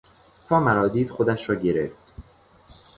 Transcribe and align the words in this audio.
تا 0.47 0.59
مرا 0.59 0.87
دید 0.87 1.09
خودش 1.09 1.49
را 1.49 1.55
گرفت. 1.55 1.97